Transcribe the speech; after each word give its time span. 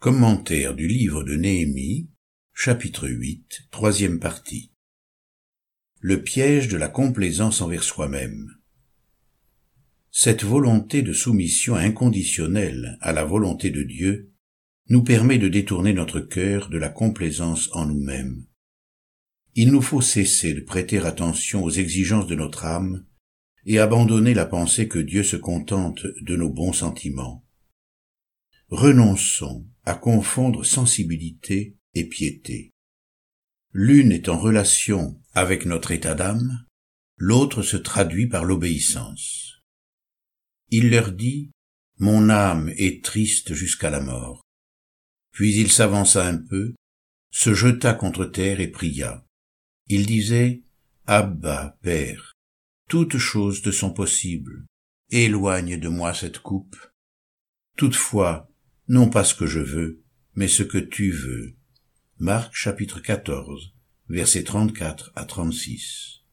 Commentaire 0.00 0.74
du 0.74 0.88
livre 0.88 1.24
de 1.24 1.36
Néhémie, 1.36 2.08
chapitre 2.54 3.06
8, 3.06 3.68
troisième 3.70 4.18
partie. 4.18 4.72
Le 5.98 6.22
piège 6.22 6.68
de 6.68 6.78
la 6.78 6.88
complaisance 6.88 7.60
envers 7.60 7.82
soi-même. 7.82 8.48
Cette 10.10 10.42
volonté 10.42 11.02
de 11.02 11.12
soumission 11.12 11.74
inconditionnelle 11.74 12.96
à 13.02 13.12
la 13.12 13.26
volonté 13.26 13.68
de 13.68 13.82
Dieu 13.82 14.32
nous 14.88 15.04
permet 15.04 15.36
de 15.36 15.48
détourner 15.48 15.92
notre 15.92 16.20
cœur 16.20 16.70
de 16.70 16.78
la 16.78 16.88
complaisance 16.88 17.68
en 17.72 17.84
nous-mêmes. 17.84 18.46
Il 19.54 19.70
nous 19.70 19.82
faut 19.82 20.00
cesser 20.00 20.54
de 20.54 20.62
prêter 20.62 20.96
attention 20.96 21.62
aux 21.62 21.70
exigences 21.70 22.26
de 22.26 22.36
notre 22.36 22.64
âme 22.64 23.04
et 23.66 23.78
abandonner 23.78 24.32
la 24.32 24.46
pensée 24.46 24.88
que 24.88 24.98
Dieu 24.98 25.22
se 25.22 25.36
contente 25.36 26.06
de 26.22 26.36
nos 26.36 26.48
bons 26.48 26.72
sentiments. 26.72 27.44
Renonçons 28.70 29.66
à 29.84 29.94
confondre 29.94 30.64
sensibilité 30.64 31.76
et 31.94 32.04
piété. 32.04 32.70
L'une 33.72 34.12
est 34.12 34.28
en 34.28 34.38
relation 34.38 35.20
avec 35.32 35.66
notre 35.66 35.90
état 35.90 36.14
d'âme, 36.14 36.64
l'autre 37.16 37.62
se 37.62 37.76
traduit 37.76 38.28
par 38.28 38.44
l'obéissance. 38.44 39.60
Il 40.68 40.90
leur 40.90 41.10
dit, 41.10 41.50
Mon 41.98 42.30
âme 42.30 42.72
est 42.76 43.04
triste 43.04 43.54
jusqu'à 43.54 43.90
la 43.90 44.00
mort. 44.00 44.42
Puis 45.32 45.56
il 45.56 45.72
s'avança 45.72 46.24
un 46.24 46.38
peu, 46.38 46.74
se 47.32 47.54
jeta 47.54 47.92
contre 47.92 48.24
terre 48.24 48.60
et 48.60 48.68
pria. 48.68 49.24
Il 49.88 50.06
disait, 50.06 50.62
Abba, 51.06 51.76
Père, 51.82 52.34
toutes 52.88 53.18
choses 53.18 53.62
te 53.62 53.72
sont 53.72 53.92
possibles. 53.92 54.64
Éloigne 55.10 55.76
de 55.76 55.88
moi 55.88 56.14
cette 56.14 56.38
coupe. 56.38 56.76
Toutefois, 57.76 58.49
non 58.90 59.08
pas 59.08 59.22
ce 59.22 59.36
que 59.36 59.46
je 59.46 59.60
veux, 59.60 60.02
mais 60.34 60.48
ce 60.48 60.64
que 60.64 60.76
tu 60.76 61.12
veux. 61.12 61.54
Marc 62.18 62.52
chapitre 62.52 62.98
14, 62.98 63.72
versets 64.08 64.42
34 64.42 65.12
à 65.14 65.24
36. 65.26 66.24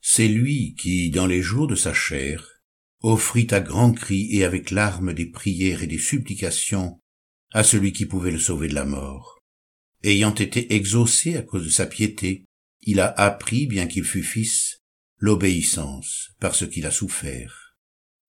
C'est 0.00 0.28
lui 0.28 0.74
qui, 0.76 1.10
dans 1.10 1.26
les 1.26 1.42
jours 1.42 1.66
de 1.66 1.74
sa 1.74 1.92
chair, 1.92 2.62
offrit 3.02 3.48
à 3.50 3.60
grands 3.60 3.92
cris 3.92 4.34
et 4.34 4.44
avec 4.44 4.70
larmes 4.70 5.12
des 5.12 5.26
prières 5.26 5.82
et 5.82 5.86
des 5.86 5.98
supplications 5.98 6.98
à 7.50 7.62
celui 7.64 7.92
qui 7.92 8.06
pouvait 8.06 8.30
le 8.30 8.38
sauver 8.38 8.68
de 8.68 8.74
la 8.74 8.86
mort. 8.86 9.38
Ayant 10.04 10.34
été 10.34 10.72
exaucé 10.72 11.36
à 11.36 11.42
cause 11.42 11.66
de 11.66 11.70
sa 11.70 11.84
piété, 11.84 12.46
il 12.80 12.98
a 12.98 13.08
appris, 13.08 13.66
bien 13.66 13.86
qu'il 13.86 14.04
fût 14.04 14.22
fils, 14.22 14.78
l'obéissance 15.18 16.30
par 16.40 16.54
ce 16.54 16.64
qu'il 16.64 16.86
a 16.86 16.90
souffert. 16.90 17.74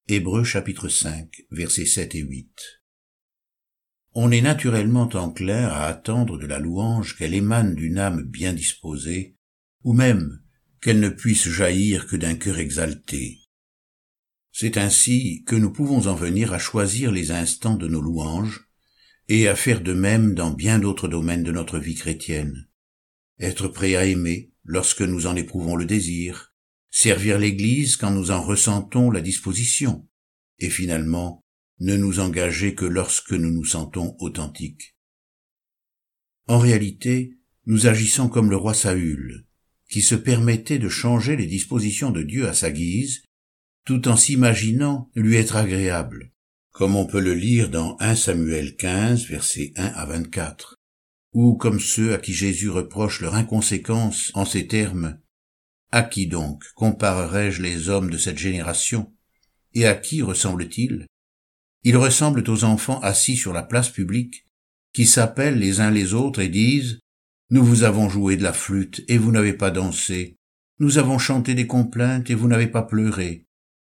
Hébreux 0.10 0.44
chapitre 0.44 0.90
5, 0.90 1.46
versets 1.52 1.86
7 1.86 2.16
et 2.16 2.20
8 2.20 2.83
on 4.16 4.32
est 4.32 4.42
naturellement 4.42 5.10
enclin 5.14 5.68
à 5.68 5.86
attendre 5.86 6.38
de 6.38 6.46
la 6.46 6.60
louange 6.60 7.18
qu'elle 7.18 7.34
émane 7.34 7.74
d'une 7.74 7.98
âme 7.98 8.24
bien 8.24 8.54
disposée, 8.54 9.36
ou 9.84 9.94
même 9.94 10.40
qu'elle 10.82 11.00
ne 11.00 11.10
puisse 11.10 11.50
jaillir 11.50 12.08
que 12.08 12.16
d'un 12.16 12.36
cœur 12.36 12.60
exalté. 12.60 13.40
C'est 14.52 14.78
ainsi 14.78 15.44
que 15.46 15.56
nous 15.56 15.72
pouvons 15.72 16.08
en 16.08 16.14
venir 16.14 16.54
à 16.54 16.60
choisir 16.60 17.12
les 17.12 17.32
instants 17.32 17.76
de 17.76 17.88
nos 17.88 18.02
louanges, 18.02 18.70
et 19.30 19.48
à 19.48 19.56
faire 19.56 19.82
de 19.82 19.94
même 19.94 20.36
dans 20.36 20.52
bien 20.52 20.80
d'autres 20.80 21.08
domaines 21.08 21.44
de 21.44 21.52
notre 21.52 21.80
vie 21.80 21.96
chrétienne. 21.96 22.68
Être 23.40 23.68
prêt 23.68 23.96
à 23.96 24.06
aimer 24.06 24.52
lorsque 24.64 25.02
nous 25.02 25.26
en 25.26 25.36
éprouvons 25.36 25.76
le 25.76 25.86
désir, 25.86 26.54
servir 26.92 27.40
l'Église 27.40 27.96
quand 27.96 28.12
nous 28.12 28.32
en 28.32 28.42
ressentons 28.42 29.10
la 29.10 29.22
disposition, 29.22 30.08
et 30.60 30.70
finalement 30.70 31.43
ne 31.80 31.96
nous 31.96 32.20
engager 32.20 32.76
que 32.76 32.86
lorsque 32.86 33.34
nous 33.34 33.52
nous 33.52 33.66
sentons 33.66 34.16
authentiques. 34.20 34.96
En 36.48 36.60
réalité, 36.60 37.38
nous 37.66 37.88
agissons 37.88 38.28
comme 38.28 38.50
le 38.50 38.58
roi 38.58 38.74
Saül, 38.74 39.46
qui 39.90 40.02
se 40.02 40.16
permettait 40.16 40.80
de 40.80 40.90
changer 40.90 41.36
les 41.36 41.46
dispositions 41.46 42.12
de 42.12 42.24
Dieu 42.24 42.48
à 42.48 42.54
sa 42.54 42.72
guise, 42.72 43.24
tout 43.86 44.08
en 44.08 44.16
s'imaginant 44.16 45.10
lui 45.16 45.36
être 45.36 45.56
agréable, 45.56 46.34
comme 46.72 46.96
on 46.96 47.06
peut 47.06 47.20
le 47.20 47.34
lire 47.34 47.70
dans 47.70 47.98
1 48.00 48.16
Samuel 48.16 48.76
15, 48.76 49.28
versets 49.28 49.74
1 49.76 49.86
à 49.86 50.06
24, 50.06 50.76
ou 51.34 51.56
comme 51.56 51.80
ceux 51.80 52.14
à 52.14 52.18
qui 52.18 52.34
Jésus 52.34 52.70
reproche 52.70 53.22
leur 53.22 53.36
inconséquence 53.36 54.32
en 54.34 54.46
ces 54.46 54.68
termes 54.68 55.20
À 55.92 56.04
qui 56.04 56.28
donc 56.28 56.64
comparerai-je 56.76 57.62
les 57.62 57.90
hommes 57.90 58.10
de 58.10 58.18
cette 58.18 58.38
génération? 58.38 59.14
Et 59.74 59.88
à 59.88 59.96
qui 59.96 60.22
ressemblent-ils 60.22 61.08
ils 61.84 61.98
ressemblent 61.98 62.44
aux 62.50 62.64
enfants 62.64 63.00
assis 63.02 63.36
sur 63.36 63.54
la 63.54 63.64
place 63.64 63.90
publique, 63.90 64.46
qui 64.94 65.06
s'appellent 65.06 65.60
les 65.60 65.82
uns 65.82 65.92
les 65.92 66.14
autres 66.14 66.40
et 66.40 66.50
disent 66.50 67.00
Nous 67.50 67.64
vous 67.64 67.84
avons 67.84 68.10
joué 68.10 68.38
de 68.38 68.44
la 68.44 68.54
flûte 68.54 69.04
et 69.08 69.18
vous 69.18 69.32
n'avez 69.32 69.54
pas 69.54 69.72
dansé. 69.72 70.38
Nous 70.80 70.98
avons 70.98 71.18
chanté 71.18 71.56
des 71.56 71.68
complaintes 71.68 72.30
et 72.30 72.36
vous 72.36 72.48
n'avez 72.48 72.68
pas 72.68 72.84
pleuré. 72.84 73.48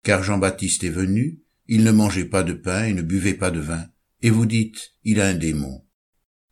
Car 0.02 0.22
Jean-Baptiste 0.22 0.84
est 0.84 0.90
venu, 0.90 1.40
il 1.68 1.84
ne 1.84 1.90
mangeait 1.90 2.24
pas 2.24 2.42
de 2.42 2.52
pain 2.52 2.84
et 2.84 2.92
ne 2.92 3.02
buvait 3.02 3.34
pas 3.34 3.50
de 3.50 3.60
vin. 3.60 3.86
Et 4.22 4.30
vous 4.30 4.46
dites 4.46 4.92
Il 5.04 5.20
a 5.20 5.28
un 5.28 5.34
démon. 5.34 5.84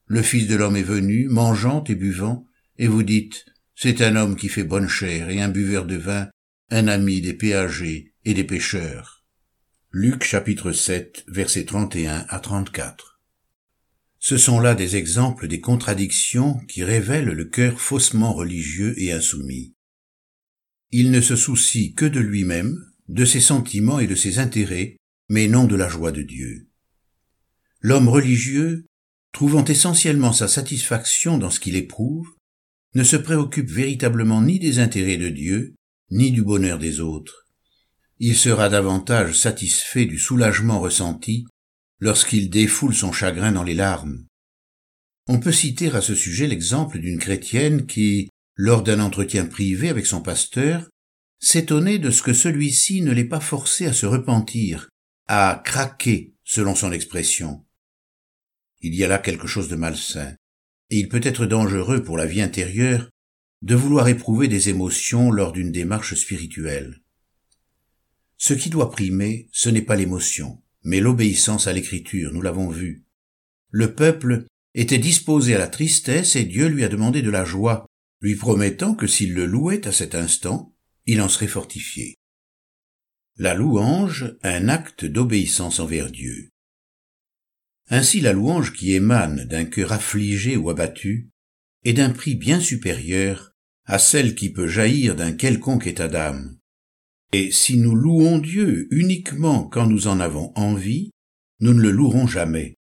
Le 0.06 0.22
Fils 0.22 0.46
de 0.46 0.56
l'homme 0.56 0.76
est 0.76 0.82
venu, 0.82 1.28
mangeant 1.28 1.82
et 1.84 1.94
buvant, 1.94 2.46
et 2.78 2.86
vous 2.86 3.02
dites 3.02 3.46
C'est 3.74 4.02
un 4.02 4.16
homme 4.16 4.36
qui 4.36 4.48
fait 4.48 4.64
bonne 4.64 4.88
chair 4.88 5.30
et 5.30 5.40
un 5.40 5.48
buveur 5.48 5.86
de 5.86 5.96
vin, 5.96 6.28
un 6.70 6.88
ami 6.88 7.20
des 7.20 7.34
péagers 7.34 8.12
et 8.24 8.34
des 8.34 8.44
pêcheurs. 8.44 9.23
Luc 9.97 10.25
chapitre 10.25 10.72
7 10.72 11.25
versets 11.28 11.66
31 11.66 12.27
à 12.28 12.41
34. 12.41 13.21
Ce 14.19 14.37
sont 14.37 14.59
là 14.59 14.75
des 14.75 14.97
exemples 14.97 15.47
des 15.47 15.60
contradictions 15.60 16.59
qui 16.66 16.82
révèlent 16.82 17.27
le 17.31 17.44
cœur 17.44 17.81
faussement 17.81 18.32
religieux 18.32 19.00
et 19.00 19.12
insoumis. 19.12 19.77
Il 20.91 21.12
ne 21.12 21.21
se 21.21 21.37
soucie 21.37 21.94
que 21.94 22.06
de 22.06 22.19
lui-même, 22.19 22.77
de 23.06 23.25
ses 23.25 23.38
sentiments 23.38 24.00
et 24.00 24.09
de 24.09 24.16
ses 24.16 24.41
intérêts, 24.41 24.97
mais 25.28 25.47
non 25.47 25.62
de 25.62 25.77
la 25.77 25.88
joie 25.88 26.11
de 26.11 26.22
Dieu. 26.22 26.69
L'homme 27.78 28.09
religieux, 28.09 28.87
trouvant 29.31 29.65
essentiellement 29.65 30.32
sa 30.32 30.49
satisfaction 30.49 31.38
dans 31.38 31.50
ce 31.50 31.61
qu'il 31.61 31.76
éprouve, 31.76 32.26
ne 32.97 33.05
se 33.05 33.15
préoccupe 33.15 33.71
véritablement 33.71 34.43
ni 34.43 34.59
des 34.59 34.81
intérêts 34.81 35.19
de 35.19 35.28
Dieu, 35.28 35.76
ni 36.11 36.32
du 36.32 36.43
bonheur 36.43 36.81
des 36.81 36.99
autres 36.99 37.44
il 38.26 38.34
sera 38.34 38.70
davantage 38.70 39.38
satisfait 39.38 40.06
du 40.06 40.18
soulagement 40.18 40.80
ressenti 40.80 41.44
lorsqu'il 42.00 42.48
défoule 42.48 42.94
son 42.94 43.12
chagrin 43.12 43.52
dans 43.52 43.62
les 43.62 43.74
larmes. 43.74 44.24
On 45.28 45.40
peut 45.40 45.52
citer 45.52 45.90
à 45.90 46.00
ce 46.00 46.14
sujet 46.14 46.46
l'exemple 46.46 47.00
d'une 47.00 47.18
chrétienne 47.18 47.84
qui, 47.84 48.30
lors 48.56 48.82
d'un 48.82 49.00
entretien 49.00 49.44
privé 49.44 49.90
avec 49.90 50.06
son 50.06 50.22
pasteur, 50.22 50.88
s'étonnait 51.38 51.98
de 51.98 52.08
ce 52.10 52.22
que 52.22 52.32
celui-ci 52.32 53.02
ne 53.02 53.12
l'ait 53.12 53.28
pas 53.28 53.40
forcé 53.40 53.84
à 53.84 53.92
se 53.92 54.06
repentir, 54.06 54.88
à 55.26 55.60
craquer, 55.62 56.32
selon 56.44 56.74
son 56.74 56.92
expression. 56.92 57.66
Il 58.80 58.94
y 58.94 59.04
a 59.04 59.08
là 59.08 59.18
quelque 59.18 59.46
chose 59.46 59.68
de 59.68 59.76
malsain, 59.76 60.34
et 60.88 60.98
il 60.98 61.10
peut 61.10 61.20
être 61.22 61.44
dangereux 61.44 62.02
pour 62.02 62.16
la 62.16 62.24
vie 62.24 62.40
intérieure 62.40 63.10
de 63.60 63.74
vouloir 63.74 64.08
éprouver 64.08 64.48
des 64.48 64.70
émotions 64.70 65.30
lors 65.30 65.52
d'une 65.52 65.72
démarche 65.72 66.14
spirituelle. 66.14 67.03
Ce 68.47 68.53
qui 68.53 68.69
doit 68.69 68.91
primer, 68.91 69.49
ce 69.53 69.71
n'est 69.71 69.81
pas 69.81 69.97
l'émotion, 69.97 70.62
mais 70.82 71.00
l'obéissance 71.00 71.66
à 71.66 71.72
l'écriture, 71.72 72.31
nous 72.31 72.43
l'avons 72.43 72.69
vu. 72.69 73.06
Le 73.71 73.94
peuple 73.94 74.44
était 74.75 74.99
disposé 74.99 75.55
à 75.55 75.59
la 75.59 75.66
tristesse 75.66 76.37
et 76.37 76.44
Dieu 76.44 76.66
lui 76.66 76.84
a 76.84 76.91
demandé 76.91 77.22
de 77.22 77.31
la 77.31 77.47
joie, 77.47 77.87
lui 78.21 78.37
promettant 78.37 78.94
que 78.94 79.06
s'il 79.06 79.32
le 79.32 79.47
louait 79.47 79.88
à 79.88 79.93
cet 79.93 80.15
instant, 80.15 80.75
il 81.06 81.22
en 81.22 81.31
serait 81.31 81.47
fortifié. 81.47 82.16
La 83.38 83.55
louange, 83.55 84.37
un 84.43 84.69
acte 84.69 85.06
d'obéissance 85.06 85.81
envers 85.81 86.11
Dieu. 86.11 86.50
Ainsi 87.88 88.21
la 88.21 88.34
louange 88.34 88.75
qui 88.75 88.93
émane 88.93 89.47
d'un 89.47 89.64
cœur 89.64 89.90
affligé 89.90 90.58
ou 90.58 90.69
abattu 90.69 91.31
est 91.85 91.94
d'un 91.94 92.11
prix 92.11 92.35
bien 92.35 92.61
supérieur 92.61 93.55
à 93.87 93.99
celle 93.99 94.35
qui 94.35 94.52
peut 94.52 94.69
jaillir 94.69 95.17
d'un 95.17 95.32
quelconque 95.32 95.87
état 95.87 96.08
d'âme. 96.08 96.58
Et 97.36 97.50
si 97.50 97.78
nous 97.78 97.96
louons 97.96 98.38
Dieu 98.38 98.86
uniquement 98.92 99.64
quand 99.64 99.88
nous 99.88 100.06
en 100.06 100.20
avons 100.20 100.52
envie, 100.54 101.10
nous 101.58 101.75
ne 101.75 101.82
le 101.82 101.90
louerons 101.90 102.28
jamais. 102.28 102.76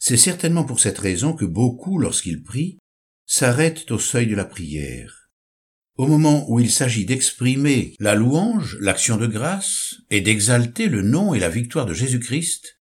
C'est 0.00 0.16
certainement 0.16 0.64
pour 0.64 0.80
cette 0.80 0.98
raison 0.98 1.34
que 1.34 1.44
beaucoup, 1.44 2.00
lorsqu'ils 2.00 2.42
prient, 2.42 2.78
s'arrêtent 3.26 3.88
au 3.92 4.00
seuil 4.00 4.26
de 4.26 4.34
la 4.34 4.44
prière. 4.44 5.30
Au 5.96 6.08
moment 6.08 6.50
où 6.50 6.58
il 6.58 6.68
s'agit 6.68 7.04
d'exprimer 7.04 7.94
la 8.00 8.16
louange, 8.16 8.76
l'action 8.80 9.18
de 9.18 9.28
grâce, 9.28 9.94
et 10.10 10.20
d'exalter 10.20 10.88
le 10.88 11.02
nom 11.02 11.32
et 11.32 11.38
la 11.38 11.48
victoire 11.48 11.86
de 11.86 11.94
Jésus-Christ, 11.94 12.80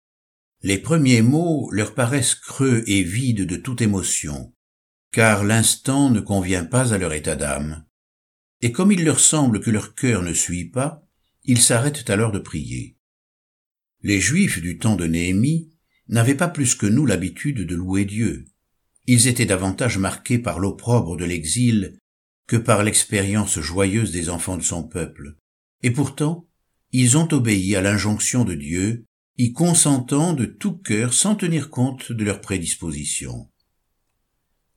les 0.63 0.79
premiers 0.79 1.21
mots 1.21 1.69
leur 1.71 1.93
paraissent 1.93 2.33
creux 2.33 2.83
et 2.87 3.03
vides 3.03 3.45
de 3.45 3.55
toute 3.55 3.83
émotion, 3.83 4.51
car 5.11 5.43
l'instant 5.43 6.09
ne 6.09 6.21
convient 6.21 6.65
pas 6.65 6.91
à 6.91 6.97
leur 6.97 7.13
état 7.13 7.35
d'âme 7.35 7.86
et 8.61 8.71
comme 8.71 8.91
il 8.91 9.03
leur 9.03 9.19
semble 9.19 9.59
que 9.59 9.71
leur 9.71 9.95
cœur 9.95 10.23
ne 10.23 10.33
suit 10.33 10.69
pas, 10.69 11.07
ils 11.43 11.61
s'arrêtent 11.61 12.09
alors 12.09 12.31
de 12.31 12.39
prier. 12.39 12.97
Les 14.01 14.19
Juifs 14.19 14.61
du 14.61 14.77
temps 14.77 14.95
de 14.95 15.05
Néhémie 15.05 15.71
n'avaient 16.07 16.35
pas 16.35 16.47
plus 16.47 16.75
que 16.75 16.85
nous 16.85 17.05
l'habitude 17.05 17.65
de 17.65 17.75
louer 17.75 18.05
Dieu. 18.05 18.45
Ils 19.05 19.27
étaient 19.27 19.45
davantage 19.45 19.97
marqués 19.97 20.39
par 20.39 20.59
l'opprobre 20.59 21.17
de 21.17 21.25
l'exil 21.25 21.99
que 22.47 22.57
par 22.57 22.83
l'expérience 22.83 23.59
joyeuse 23.59 24.11
des 24.11 24.29
enfants 24.29 24.57
de 24.57 24.63
son 24.63 24.83
peuple. 24.83 25.37
Et 25.83 25.91
pourtant, 25.91 26.47
ils 26.91 27.17
ont 27.17 27.27
obéi 27.33 27.75
à 27.75 27.81
l'injonction 27.81 28.45
de 28.45 28.53
Dieu, 28.53 29.05
y 29.37 29.53
consentant 29.53 30.33
de 30.33 30.45
tout 30.45 30.77
cœur 30.77 31.13
sans 31.13 31.35
tenir 31.35 31.69
compte 31.69 32.11
de 32.11 32.23
leurs 32.23 32.41
prédispositions. 32.41 33.49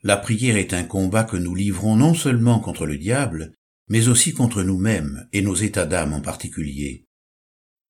La 0.03 0.17
prière 0.17 0.56
est 0.56 0.75
un 0.75 0.85
combat 0.85 1.25
que 1.25 1.37
nous 1.37 1.55
livrons 1.55 1.97
non 1.97 2.15
seulement 2.15 2.61
contre 2.61 2.87
le 2.87 2.99
diable, 2.99 3.55
mais 3.90 4.06
aussi 4.06 4.32
contre 4.32 4.62
nous-mêmes 4.62 5.28
et 5.32 5.42
nos 5.42 5.56
états 5.56 5.84
d'âme 5.84 6.12
en 6.12 6.20
particulier. 6.20 7.04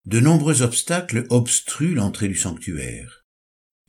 De 0.06 0.19
nombreux 0.19 0.62
obstacles 0.62 1.26
obstruent 1.29 1.94
l'entrée 1.94 2.26
du 2.26 2.35
sanctuaire. 2.37 3.26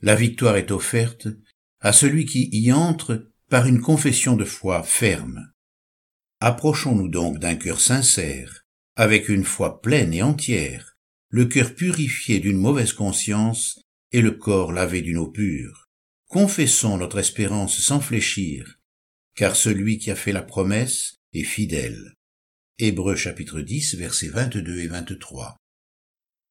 La 0.02 0.14
victoire 0.14 0.56
est 0.56 0.70
offerte 0.70 1.26
à 1.80 1.92
celui 1.92 2.26
qui 2.26 2.50
y 2.52 2.70
entre 2.70 3.30
par 3.48 3.66
une 3.66 3.80
confession 3.80 4.36
de 4.36 4.44
foi 4.44 4.82
ferme. 4.82 5.52
Approchons-nous 6.40 7.08
donc 7.08 7.38
d'un 7.38 7.54
cœur 7.54 7.80
sincère, 7.80 8.66
avec 8.94 9.30
une 9.30 9.44
foi 9.44 9.80
pleine 9.80 10.12
et 10.12 10.22
entière, 10.22 10.98
le 11.30 11.46
cœur 11.46 11.74
purifié 11.74 12.40
d'une 12.40 12.58
mauvaise 12.58 12.92
conscience 12.92 13.80
et 14.10 14.20
le 14.20 14.32
corps 14.32 14.72
lavé 14.72 15.00
d'une 15.00 15.16
eau 15.16 15.28
pure. 15.28 15.88
Confessons 16.26 16.98
notre 16.98 17.18
espérance 17.18 17.80
sans 17.80 18.00
fléchir, 18.00 18.80
car 19.34 19.56
celui 19.56 19.96
qui 19.96 20.10
a 20.10 20.14
fait 20.14 20.32
la 20.32 20.42
promesse 20.42 21.21
est 21.32 21.44
fidèle. 21.44 22.14
Hébreux 22.78 23.16
chapitre 23.16 23.60
10 23.60 23.96
versets 23.96 24.28
22 24.28 24.80
et 24.80 24.86
23. 24.86 25.56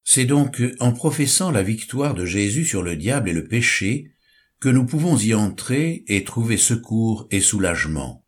C'est 0.04 0.24
donc 0.24 0.62
en 0.80 0.92
professant 0.92 1.50
la 1.50 1.62
victoire 1.62 2.14
de 2.14 2.26
Jésus 2.26 2.64
sur 2.64 2.82
le 2.82 2.96
diable 2.96 3.28
et 3.28 3.32
le 3.32 3.46
péché 3.46 4.12
que 4.60 4.68
nous 4.68 4.84
pouvons 4.86 5.16
y 5.16 5.34
entrer 5.34 6.04
et 6.08 6.24
trouver 6.24 6.56
secours 6.56 7.28
et 7.30 7.40
soulagement. 7.40 8.24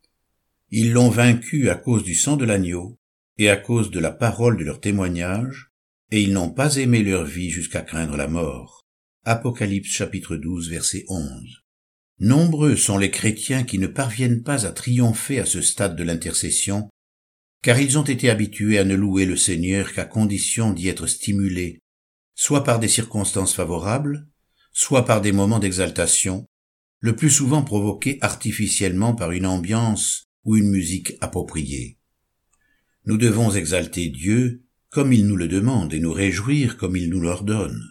Ils 0.71 0.93
l'ont 0.93 1.11
vaincu 1.11 1.69
à 1.71 1.75
cause 1.75 2.05
du 2.05 2.15
sang 2.15 2.37
de 2.37 2.45
l'agneau 2.45 2.99
et 3.39 3.51
à 3.51 3.57
cause 3.57 3.91
de 3.91 4.01
la 4.01 4.13
parole 4.13 4.57
de 4.57 4.65
leur 4.65 4.81
témoignage, 4.81 5.71
et 6.11 6.23
ils 6.23 6.33
n'ont 6.33 6.51
pas 6.51 6.77
aimé 6.77 7.03
leur 7.03 7.25
vie 7.25 7.51
jusqu'à 7.51 7.83
craindre 7.83 8.17
la 8.17 8.29
mort. 8.29 8.87
Apocalypse 9.25 9.91
chapitre 9.91 10.37
12 10.37 10.71
verset 10.71 11.05
11. 11.09 11.64
Nombreux 12.21 12.77
sont 12.77 12.99
les 12.99 13.11
chrétiens 13.11 13.65
qui 13.65 13.79
ne 13.79 13.87
parviennent 13.87 14.43
pas 14.43 14.67
à 14.67 14.71
triompher 14.71 15.41
à 15.41 15.47
ce 15.47 15.61
stade 15.61 15.97
de 15.97 16.05
l'intercession 16.05 16.89
car 17.65 17.81
ils 17.81 17.99
ont 17.99 18.05
été 18.05 18.29
habitués 18.29 18.79
à 18.79 18.85
ne 18.85 18.95
louer 18.95 19.25
le 19.25 19.39
Seigneur 19.39 19.95
qu'à 19.95 20.05
condition 20.05 20.75
d'y 20.75 20.89
être 20.89 21.07
stimulés, 21.07 21.81
soit 22.35 22.63
par 22.63 22.79
des 22.79 22.89
circonstances 22.89 23.55
favorables, 23.55 24.29
soit 24.71 25.07
par 25.07 25.23
des 25.23 25.33
moments 25.33 25.61
d'exaltation, 25.61 26.47
le 27.01 27.17
plus 27.17 27.31
souvent 27.31 27.63
provoqués 27.63 28.19
artificiellement 28.21 29.15
par 29.15 29.31
une 29.31 29.47
ambiance 29.47 30.25
ou 30.45 30.57
une 30.57 30.69
musique 30.69 31.15
appropriée. 31.23 31.97
Nous 33.07 33.17
devons 33.17 33.51
exalter 33.51 34.11
Dieu 34.11 34.63
comme 34.91 35.15
il 35.15 35.27
nous 35.27 35.37
le 35.37 35.49
demande 35.49 35.95
et 35.95 36.01
nous 36.01 36.13
réjouir 36.13 36.77
comme 36.77 36.97
il 36.97 37.09
nous 37.09 37.21
l'ordonne. 37.21 37.83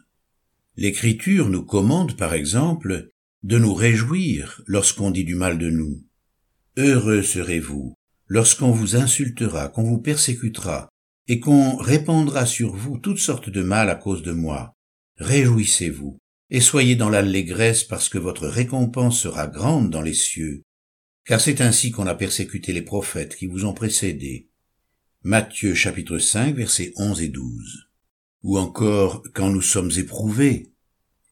L'Écriture 0.77 1.49
nous 1.49 1.65
commande, 1.65 2.15
par 2.15 2.35
exemple, 2.35 3.09
de 3.43 3.57
nous 3.57 3.73
réjouir 3.73 4.61
lorsqu'on 4.65 5.11
dit 5.11 5.25
du 5.25 5.35
mal 5.35 5.57
de 5.57 5.69
nous. 5.69 6.03
Heureux 6.77 7.21
serez-vous 7.21 7.93
lorsqu'on 8.27 8.71
vous 8.71 8.95
insultera, 8.95 9.67
qu'on 9.67 9.83
vous 9.83 9.99
persécutera, 9.99 10.89
et 11.27 11.39
qu'on 11.39 11.75
répandra 11.77 12.45
sur 12.45 12.75
vous 12.75 12.97
toutes 12.97 13.19
sortes 13.19 13.49
de 13.49 13.61
mal 13.61 13.89
à 13.89 13.95
cause 13.95 14.23
de 14.23 14.31
moi, 14.31 14.73
réjouissez-vous, 15.17 16.17
et 16.49 16.59
soyez 16.59 16.95
dans 16.95 17.09
l'allégresse 17.09 17.83
parce 17.83 18.09
que 18.09 18.17
votre 18.17 18.47
récompense 18.47 19.19
sera 19.19 19.47
grande 19.47 19.89
dans 19.89 20.01
les 20.01 20.13
cieux, 20.13 20.63
car 21.25 21.39
c'est 21.39 21.61
ainsi 21.61 21.91
qu'on 21.91 22.07
a 22.07 22.15
persécuté 22.15 22.73
les 22.73 22.81
prophètes 22.81 23.35
qui 23.35 23.47
vous 23.47 23.65
ont 23.65 23.73
précédés. 23.73 24.49
Matthieu 25.23 25.73
chapitre 25.73 26.17
5 26.17 26.55
versets 26.55 26.91
11 26.97 27.21
et 27.21 27.29
12. 27.29 27.89
Ou 28.43 28.57
encore 28.57 29.23
quand 29.33 29.49
nous 29.49 29.61
sommes 29.61 29.91
éprouvés. 29.97 30.72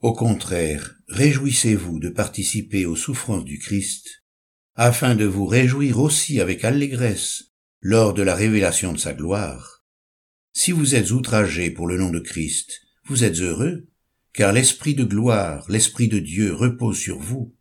Au 0.01 0.13
contraire, 0.13 0.95
réjouissez-vous 1.09 2.00
de 2.00 2.09
participer 2.09 2.88
aux 2.88 2.95
souffrances 2.95 3.45
du 3.45 3.59
Christ, 3.59 4.24
afin 4.74 5.13
de 5.13 5.25
vous 5.25 5.45
réjouir 5.45 6.00
aussi 6.00 6.42
avec 6.42 6.65
allégresse 6.65 7.51
lors 7.81 8.15
de 8.15 8.24
la 8.24 8.33
révélation 8.33 8.94
de 8.94 8.98
sa 8.98 9.13
gloire. 9.13 9.86
Si 10.53 10.71
vous 10.71 10.95
êtes 10.95 11.12
outragés 11.12 11.69
pour 11.69 11.86
le 11.86 12.00
nom 12.00 12.09
de 12.09 12.19
Christ, 12.19 12.81
vous 13.06 13.24
êtes 13.24 13.42
heureux, 13.42 13.88
car 14.33 14.53
l'Esprit 14.53 14.95
de 14.95 15.03
gloire, 15.03 15.69
l'Esprit 15.69 16.07
de 16.07 16.18
Dieu 16.18 16.51
repose 16.51 16.97
sur 16.97 17.19
vous. 17.19 17.56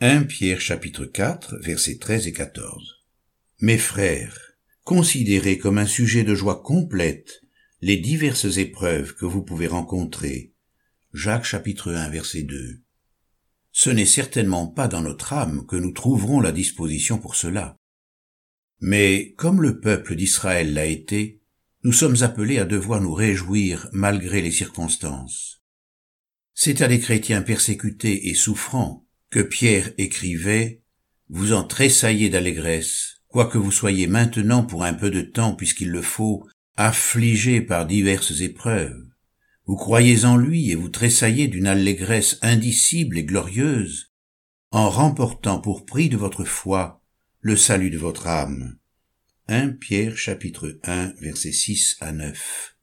1 0.00 0.24
Pierre 0.24 0.60
chapitre 0.60 1.06
4 1.06 1.56
versets 1.62 1.96
13 1.96 2.26
et 2.26 2.32
14. 2.32 2.96
Mes 3.60 3.78
frères, 3.78 4.38
considérez 4.84 5.56
comme 5.56 5.78
un 5.78 5.86
sujet 5.86 6.22
de 6.22 6.34
joie 6.34 6.62
complète 6.62 7.40
les 7.80 7.96
diverses 7.96 8.58
épreuves 8.58 9.14
que 9.14 9.24
vous 9.24 9.42
pouvez 9.42 9.66
rencontrer. 9.66 10.52
Jacques 11.12 11.44
chapitre 11.44 11.92
1 11.92 12.10
verset 12.10 12.42
2 12.42 12.82
ce 13.80 13.90
n'est 13.90 14.06
certainement 14.06 14.66
pas 14.66 14.88
dans 14.88 15.02
notre 15.02 15.32
âme 15.32 15.64
que 15.64 15.76
nous 15.76 15.92
trouverons 15.92 16.40
la 16.40 16.50
disposition 16.50 17.18
pour 17.18 17.36
cela. 17.36 17.76
Mais 18.80 19.34
comme 19.36 19.62
le 19.62 19.78
peuple 19.78 20.16
d'Israël 20.16 20.74
l'a 20.74 20.86
été, 20.86 21.40
nous 21.84 21.92
sommes 21.92 22.22
appelés 22.22 22.58
à 22.58 22.64
devoir 22.64 23.00
nous 23.00 23.14
réjouir 23.14 23.88
malgré 23.92 24.42
les 24.42 24.50
circonstances. 24.50 25.62
C'est 26.54 26.82
à 26.82 26.88
des 26.88 26.98
chrétiens 26.98 27.42
persécutés 27.42 28.30
et 28.30 28.34
souffrants 28.34 29.06
que 29.30 29.42
Pierre 29.42 29.92
écrivait 29.96 30.82
Vous 31.28 31.52
en 31.52 31.62
tressaillez 31.62 32.30
d'allégresse, 32.30 33.22
quoique 33.28 33.58
vous 33.58 33.70
soyez 33.70 34.08
maintenant 34.08 34.64
pour 34.64 34.82
un 34.82 34.94
peu 34.94 35.10
de 35.10 35.22
temps, 35.22 35.54
puisqu'il 35.54 35.90
le 35.90 36.02
faut, 36.02 36.48
affligés 36.74 37.60
par 37.60 37.86
diverses 37.86 38.40
épreuves. 38.40 39.06
Vous 39.68 39.76
croyez 39.76 40.24
en 40.24 40.38
lui 40.38 40.70
et 40.70 40.74
vous 40.74 40.88
tressaillez 40.88 41.46
d'une 41.46 41.66
allégresse 41.66 42.38
indicible 42.40 43.18
et 43.18 43.24
glorieuse, 43.24 44.14
en 44.70 44.88
remportant 44.88 45.60
pour 45.60 45.84
prix 45.84 46.08
de 46.08 46.16
votre 46.16 46.46
foi 46.46 47.04
le 47.40 47.54
salut 47.54 47.90
de 47.90 47.98
votre 47.98 48.28
âme. 48.28 48.78
1 49.46 49.72
Pierre 49.72 50.16
chapitre 50.16 50.80
1 50.84 51.12
versets 51.20 51.52
6 51.52 51.98
à 52.00 52.12
9. 52.12 52.78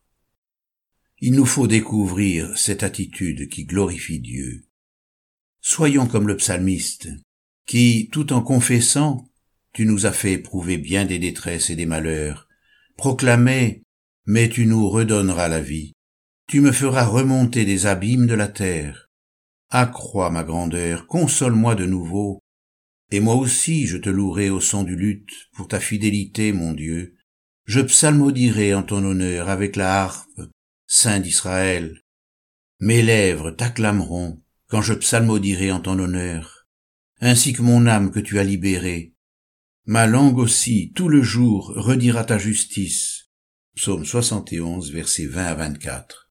Il 1.21 1.33
nous 1.33 1.47
faut 1.47 1.65
découvrir 1.65 2.55
cette 2.55 2.83
attitude 2.83 3.49
qui 3.49 3.65
glorifie 3.65 4.19
Dieu. 4.19 4.67
Soyons 5.61 6.05
comme 6.05 6.27
le 6.27 6.37
psalmiste, 6.37 7.09
qui, 7.65 8.09
tout 8.11 8.31
en 8.31 8.43
confessant, 8.43 9.27
tu 9.73 9.87
nous 9.87 10.05
as 10.05 10.13
fait 10.13 10.33
éprouver 10.33 10.77
bien 10.77 11.05
des 11.05 11.17
détresses 11.17 11.71
et 11.71 11.75
des 11.75 11.87
malheurs, 11.87 12.47
proclamait, 12.95 13.81
mais 14.27 14.49
tu 14.49 14.67
nous 14.67 14.87
redonneras 14.87 15.47
la 15.47 15.61
vie. 15.61 15.94
Tu 16.47 16.61
me 16.61 16.71
feras 16.71 17.05
remonter 17.05 17.65
des 17.65 17.87
abîmes 17.87 18.27
de 18.27 18.35
la 18.35 18.47
terre. 18.47 19.09
Accrois 19.69 20.29
ma 20.29 20.43
grandeur, 20.43 21.07
console-moi 21.07 21.73
de 21.73 21.87
nouveau, 21.87 22.39
et 23.09 23.19
moi 23.19 23.33
aussi 23.33 23.87
je 23.87 23.97
te 23.97 24.09
louerai 24.09 24.51
au 24.51 24.59
son 24.59 24.83
du 24.83 24.95
luth 24.95 25.49
pour 25.53 25.67
ta 25.67 25.79
fidélité, 25.79 26.53
mon 26.53 26.73
Dieu. 26.73 27.15
Je 27.65 27.81
psalmodierai 27.81 28.75
en 28.75 28.83
ton 28.83 29.03
honneur 29.03 29.49
avec 29.49 29.75
la 29.75 30.03
harpe, 30.03 30.41
Saint 30.85 31.19
d'Israël. 31.19 32.01
Mes 32.79 33.01
lèvres 33.01 33.49
t'acclameront 33.49 34.39
quand 34.67 34.83
je 34.83 34.93
psalmodierai 34.93 35.71
en 35.71 35.79
ton 35.79 35.97
honneur, 35.97 36.67
ainsi 37.21 37.53
que 37.53 37.63
mon 37.63 37.87
âme 37.87 38.11
que 38.11 38.19
tu 38.19 38.37
as 38.37 38.43
libérée. 38.43 39.15
Ma 39.85 40.05
langue 40.05 40.37
aussi, 40.37 40.91
tout 40.93 41.09
le 41.09 41.23
jour, 41.23 41.73
redira 41.75 42.23
ta 42.23 42.37
justice. 42.37 43.31
Psaume 43.75 44.05
71, 44.05 44.91
versets 44.91 45.25
20 45.25 45.45
à 45.45 45.55
24. 45.55 46.24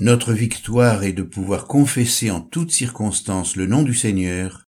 Notre 0.00 0.32
victoire 0.32 1.02
est 1.02 1.12
de 1.12 1.24
pouvoir 1.24 1.66
confesser 1.66 2.30
en 2.30 2.40
toutes 2.40 2.70
circonstances 2.70 3.56
le 3.56 3.66
nom 3.66 3.82
du 3.82 3.94
Seigneur 3.94 4.68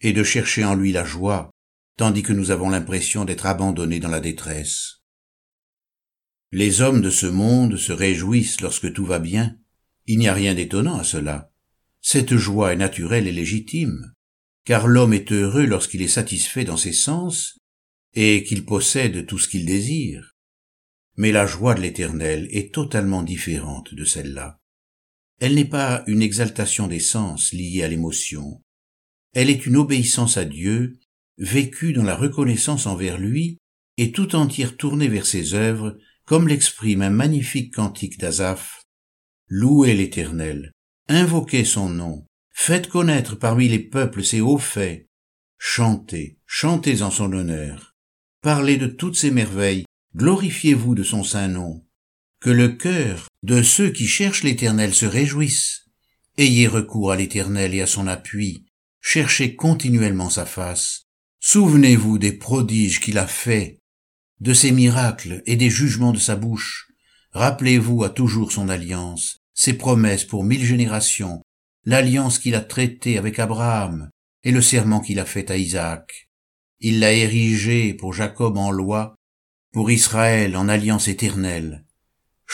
et 0.00 0.12
de 0.12 0.24
chercher 0.24 0.64
en 0.64 0.74
lui 0.74 0.90
la 0.90 1.04
joie, 1.04 1.52
tandis 1.96 2.24
que 2.24 2.32
nous 2.32 2.50
avons 2.50 2.70
l'impression 2.70 3.24
d'être 3.24 3.46
abandonnés 3.46 4.00
dans 4.00 4.08
la 4.08 4.18
détresse. 4.18 5.02
Les 6.50 6.80
hommes 6.80 7.02
de 7.02 7.10
ce 7.10 7.26
monde 7.26 7.76
se 7.76 7.92
réjouissent 7.92 8.60
lorsque 8.60 8.92
tout 8.92 9.06
va 9.06 9.20
bien. 9.20 9.56
Il 10.06 10.18
n'y 10.18 10.26
a 10.26 10.34
rien 10.34 10.54
d'étonnant 10.54 10.98
à 10.98 11.04
cela. 11.04 11.52
Cette 12.00 12.36
joie 12.36 12.72
est 12.72 12.76
naturelle 12.76 13.28
et 13.28 13.32
légitime, 13.32 14.12
car 14.64 14.88
l'homme 14.88 15.14
est 15.14 15.30
heureux 15.30 15.66
lorsqu'il 15.66 16.02
est 16.02 16.08
satisfait 16.08 16.64
dans 16.64 16.76
ses 16.76 16.92
sens 16.92 17.60
et 18.12 18.42
qu'il 18.42 18.64
possède 18.64 19.24
tout 19.26 19.38
ce 19.38 19.48
qu'il 19.48 19.66
désire. 19.66 20.34
Mais 21.16 21.30
la 21.30 21.46
joie 21.46 21.74
de 21.74 21.80
l'Éternel 21.80 22.48
est 22.50 22.74
totalement 22.74 23.22
différente 23.22 23.94
de 23.94 24.04
celle-là. 24.04 24.58
Elle 25.44 25.56
n'est 25.56 25.66
pas 25.66 26.02
une 26.06 26.22
exaltation 26.22 26.86
des 26.86 27.00
sens 27.00 27.52
liée 27.52 27.82
à 27.82 27.88
l'émotion. 27.88 28.62
Elle 29.34 29.50
est 29.50 29.66
une 29.66 29.76
obéissance 29.76 30.38
à 30.38 30.46
Dieu, 30.46 30.98
vécue 31.36 31.92
dans 31.92 32.02
la 32.02 32.16
reconnaissance 32.16 32.86
envers 32.86 33.18
lui 33.18 33.58
et 33.98 34.10
tout 34.10 34.36
entière 34.36 34.78
tournée 34.78 35.06
vers 35.06 35.26
ses 35.26 35.52
œuvres, 35.52 35.98
comme 36.24 36.48
l'exprime 36.48 37.02
un 37.02 37.10
magnifique 37.10 37.74
cantique 37.74 38.16
d'Azaph. 38.16 38.84
Louez 39.46 39.92
l'Éternel, 39.92 40.72
invoquez 41.08 41.66
son 41.66 41.90
nom, 41.90 42.24
faites 42.50 42.88
connaître 42.88 43.34
parmi 43.34 43.68
les 43.68 43.80
peuples 43.80 44.24
ses 44.24 44.40
hauts 44.40 44.56
faits, 44.56 45.10
chantez, 45.58 46.38
chantez 46.46 47.02
en 47.02 47.10
son 47.10 47.30
honneur, 47.34 47.94
parlez 48.40 48.78
de 48.78 48.86
toutes 48.86 49.16
ses 49.16 49.30
merveilles, 49.30 49.84
glorifiez-vous 50.16 50.94
de 50.94 51.02
son 51.02 51.22
saint 51.22 51.48
nom, 51.48 51.84
que 52.44 52.50
le 52.50 52.68
cœur 52.68 53.28
de 53.42 53.62
ceux 53.62 53.88
qui 53.88 54.06
cherchent 54.06 54.42
l'Éternel 54.42 54.92
se 54.92 55.06
réjouisse. 55.06 55.86
Ayez 56.36 56.68
recours 56.68 57.10
à 57.10 57.16
l'Éternel 57.16 57.74
et 57.74 57.80
à 57.80 57.86
son 57.86 58.06
appui, 58.06 58.66
cherchez 59.00 59.56
continuellement 59.56 60.28
sa 60.28 60.44
face, 60.44 61.06
souvenez-vous 61.40 62.18
des 62.18 62.32
prodiges 62.32 63.00
qu'il 63.00 63.16
a 63.16 63.26
faits, 63.26 63.78
de 64.40 64.52
ses 64.52 64.72
miracles 64.72 65.42
et 65.46 65.56
des 65.56 65.70
jugements 65.70 66.12
de 66.12 66.18
sa 66.18 66.36
bouche, 66.36 66.88
rappelez-vous 67.32 68.04
à 68.04 68.10
toujours 68.10 68.52
son 68.52 68.68
alliance, 68.68 69.38
ses 69.54 69.72
promesses 69.72 70.24
pour 70.24 70.44
mille 70.44 70.66
générations, 70.66 71.40
l'alliance 71.86 72.38
qu'il 72.38 72.56
a 72.56 72.60
traitée 72.60 73.16
avec 73.16 73.38
Abraham 73.38 74.10
et 74.42 74.50
le 74.50 74.60
serment 74.60 75.00
qu'il 75.00 75.18
a 75.18 75.24
fait 75.24 75.50
à 75.50 75.56
Isaac. 75.56 76.28
Il 76.80 77.00
l'a 77.00 77.14
érigé 77.14 77.94
pour 77.94 78.12
Jacob 78.12 78.58
en 78.58 78.70
loi, 78.70 79.14
pour 79.72 79.90
Israël 79.90 80.58
en 80.58 80.68
alliance 80.68 81.08
éternelle. 81.08 81.83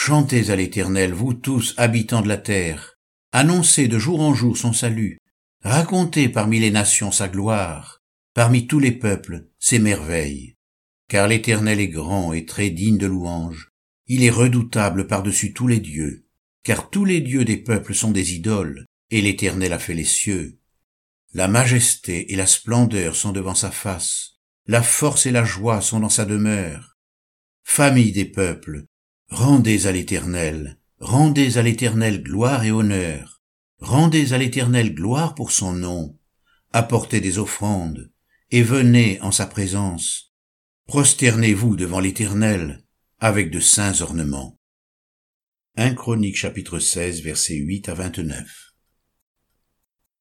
Chantez 0.02 0.48
à 0.48 0.56
l'Éternel, 0.56 1.12
vous 1.12 1.34
tous 1.34 1.74
habitants 1.76 2.22
de 2.22 2.28
la 2.28 2.38
terre, 2.38 2.98
annoncez 3.32 3.86
de 3.86 3.98
jour 3.98 4.22
en 4.22 4.32
jour 4.32 4.56
son 4.56 4.72
salut, 4.72 5.18
racontez 5.62 6.30
parmi 6.30 6.58
les 6.58 6.70
nations 6.70 7.12
sa 7.12 7.28
gloire, 7.28 8.00
parmi 8.32 8.66
tous 8.66 8.78
les 8.78 8.92
peuples 8.92 9.50
ses 9.58 9.78
merveilles. 9.78 10.54
Car 11.06 11.28
l'Éternel 11.28 11.80
est 11.80 11.88
grand 11.88 12.32
et 12.32 12.46
très 12.46 12.70
digne 12.70 12.96
de 12.96 13.06
louange, 13.06 13.68
il 14.06 14.24
est 14.24 14.30
redoutable 14.30 15.06
par-dessus 15.06 15.52
tous 15.52 15.66
les 15.66 15.80
dieux, 15.80 16.24
car 16.62 16.88
tous 16.88 17.04
les 17.04 17.20
dieux 17.20 17.44
des 17.44 17.58
peuples 17.58 17.94
sont 17.94 18.10
des 18.10 18.32
idoles, 18.32 18.86
et 19.10 19.20
l'Éternel 19.20 19.74
a 19.74 19.78
fait 19.78 19.92
les 19.92 20.04
cieux. 20.04 20.60
La 21.34 21.46
majesté 21.46 22.32
et 22.32 22.36
la 22.36 22.46
splendeur 22.46 23.16
sont 23.16 23.32
devant 23.32 23.54
sa 23.54 23.70
face, 23.70 24.38
la 24.66 24.82
force 24.82 25.26
et 25.26 25.30
la 25.30 25.44
joie 25.44 25.82
sont 25.82 26.00
dans 26.00 26.08
sa 26.08 26.24
demeure. 26.24 26.96
Famille 27.64 28.12
des 28.12 28.24
peuples, 28.24 28.86
rendez 29.30 29.86
à 29.86 29.92
l'Éternel, 29.92 30.78
rendez 30.98 31.56
à 31.56 31.62
l'Éternel 31.62 32.22
gloire 32.22 32.64
et 32.64 32.70
honneur, 32.70 33.42
rendez 33.78 34.32
à 34.32 34.38
l'Éternel 34.38 34.94
gloire 34.94 35.34
pour 35.34 35.52
son 35.52 35.72
nom, 35.72 36.18
apportez 36.72 37.20
des 37.20 37.38
offrandes, 37.38 38.10
et 38.50 38.62
venez 38.62 39.20
en 39.22 39.30
sa 39.30 39.46
présence. 39.46 40.34
Prosternez-vous 40.86 41.76
devant 41.76 42.00
l'Éternel 42.00 42.84
avec 43.20 43.50
de 43.50 43.60
saints 43.60 44.00
ornements. 44.00 44.58
1 45.76 45.94
Chronique 45.94 46.36
chapitre 46.36 46.80
16 46.80 47.22
versets 47.22 47.54
8 47.54 47.88
à 47.88 47.94
29 47.94 48.69